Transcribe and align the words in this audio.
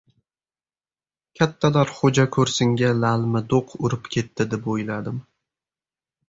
Kattalar 1.39 1.91
xo‘jako‘rsinga 1.97 2.89
lalmi 3.03 3.43
do‘q 3.53 3.77
urib 3.89 4.11
ketdi, 4.17 4.49
deb 4.55 4.67
o‘yladim. 4.77 5.23